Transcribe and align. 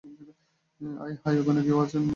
আয় 1.03 1.15
হায়, 1.21 1.37
ওখানে 1.41 1.61
কেউ 1.67 1.77
আছেন? 1.83 2.01